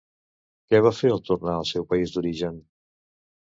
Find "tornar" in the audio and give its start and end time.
1.29-1.55